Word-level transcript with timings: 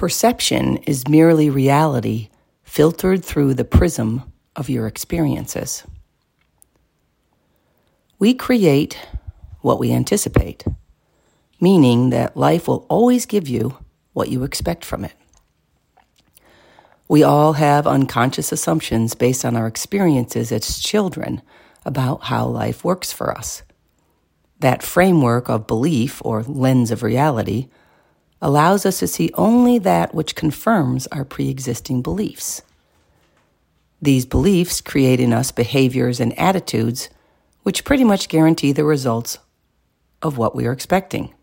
Perception 0.00 0.78
is 0.86 1.06
merely 1.08 1.50
reality 1.50 2.30
filtered 2.62 3.22
through 3.22 3.52
the 3.52 3.66
prism 3.66 4.22
of 4.56 4.70
your 4.70 4.86
experiences. 4.86 5.84
We 8.18 8.32
create 8.32 8.98
what 9.60 9.78
we 9.78 9.92
anticipate, 9.92 10.64
meaning 11.60 12.08
that 12.08 12.34
life 12.34 12.66
will 12.66 12.86
always 12.88 13.26
give 13.26 13.46
you 13.46 13.76
what 14.14 14.30
you 14.30 14.42
expect 14.42 14.86
from 14.86 15.04
it. 15.04 15.12
We 17.06 17.22
all 17.22 17.52
have 17.52 17.86
unconscious 17.86 18.52
assumptions 18.52 19.14
based 19.14 19.44
on 19.44 19.54
our 19.54 19.66
experiences 19.66 20.50
as 20.50 20.78
children 20.78 21.42
about 21.84 22.22
how 22.22 22.46
life 22.46 22.82
works 22.86 23.12
for 23.12 23.36
us. 23.36 23.62
That 24.60 24.82
framework 24.82 25.50
of 25.50 25.66
belief 25.66 26.22
or 26.24 26.42
lens 26.44 26.90
of 26.90 27.02
reality 27.02 27.68
allows 28.42 28.86
us 28.86 28.98
to 28.98 29.06
see 29.06 29.30
only 29.34 29.78
that 29.78 30.14
which 30.14 30.34
confirms 30.34 31.06
our 31.08 31.24
pre 31.24 31.48
existing 31.48 32.02
beliefs. 32.02 32.62
These 34.02 34.24
beliefs 34.24 34.80
create 34.80 35.20
in 35.20 35.32
us 35.32 35.52
behaviors 35.52 36.20
and 36.20 36.38
attitudes 36.38 37.10
which 37.62 37.84
pretty 37.84 38.04
much 38.04 38.28
guarantee 38.28 38.72
the 38.72 38.84
results 38.84 39.38
of 40.22 40.38
what 40.38 40.54
we 40.54 40.66
are 40.66 40.72
expecting. 40.72 41.34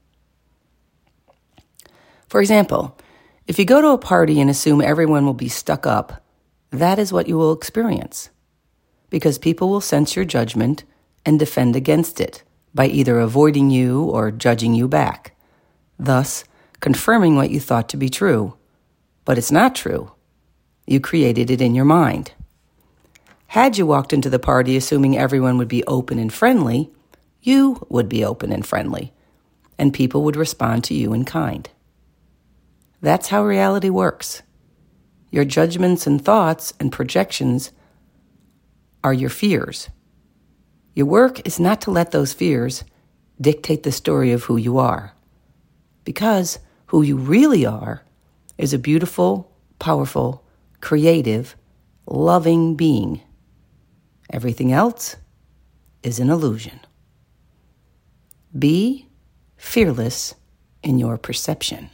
For 2.28 2.42
example, 2.42 2.98
if 3.46 3.58
you 3.58 3.66
go 3.66 3.82
to 3.82 3.90
a 3.90 3.98
party 3.98 4.42
and 4.42 4.50
assume 4.50 4.82
everyone 4.82 5.26
will 5.26 5.34
be 5.34 5.48
stuck 5.48 5.86
up, 5.86 6.24
that 6.72 7.00
is 7.00 7.14
what 7.14 7.28
you 7.28 7.38
will 7.38 7.54
experience. 7.54 8.30
Because 9.10 9.38
people 9.38 9.70
will 9.70 9.80
sense 9.80 10.16
your 10.16 10.26
judgment 10.26 10.84
and 11.26 11.40
defend 11.40 11.76
against 11.76 12.20
it 12.20 12.44
by 12.74 12.88
either 12.88 13.20
avoiding 13.20 13.70
you 13.70 14.04
or 14.04 14.32
judging 14.32 14.74
you 14.74 14.88
back, 14.88 15.36
thus 15.98 16.44
confirming 16.80 17.36
what 17.36 17.50
you 17.50 17.60
thought 17.60 17.90
to 17.90 17.98
be 17.98 18.10
true. 18.10 18.56
But 19.26 19.38
it's 19.38 19.52
not 19.52 19.76
true. 19.76 20.12
You 20.86 21.00
created 21.00 21.52
it 21.52 21.62
in 21.62 21.76
your 21.76 21.86
mind. 21.86 22.32
Had 23.48 23.78
you 23.78 23.86
walked 23.86 24.14
into 24.14 24.30
the 24.30 24.40
party 24.40 24.76
assuming 24.78 25.18
everyone 25.18 25.58
would 25.58 25.68
be 25.68 25.84
open 25.86 26.20
and 26.20 26.32
friendly, 26.32 26.92
you 27.42 27.86
would 27.90 28.10
be 28.10 28.24
open 28.24 28.52
and 28.52 28.66
friendly, 28.66 29.14
and 29.78 29.94
people 29.94 30.24
would 30.24 30.36
respond 30.36 30.84
to 30.86 30.94
you 30.94 31.14
in 31.14 31.24
kind. 31.24 31.70
That's 33.02 33.30
how 33.30 33.44
reality 33.44 33.90
works. 33.90 34.42
Your 35.32 35.46
judgments 35.46 36.08
and 36.08 36.24
thoughts 36.24 36.74
and 36.80 36.92
projections 36.92 37.72
are 39.04 39.14
your 39.14 39.30
fears. 39.30 39.90
Your 40.94 41.06
work 41.06 41.46
is 41.46 41.60
not 41.60 41.80
to 41.82 41.92
let 41.92 42.12
those 42.12 42.34
fears 42.34 42.84
dictate 43.40 43.84
the 43.84 43.92
story 43.92 44.32
of 44.32 44.46
who 44.46 44.58
you 44.58 44.78
are. 44.78 45.14
Because 46.04 46.60
who 46.88 47.02
you 47.02 47.18
really 47.18 47.66
are 47.66 48.04
is 48.58 48.74
a 48.74 48.80
beautiful, 48.80 49.52
powerful, 49.80 50.44
creative, 50.82 51.56
loving 52.06 52.76
being. 52.76 53.22
Everything 54.32 54.72
else 54.72 55.16
is 56.04 56.20
an 56.20 56.30
illusion. 56.30 56.80
Be 58.58 59.08
fearless 59.58 60.36
in 60.84 60.98
your 60.98 61.18
perception. 61.18 61.90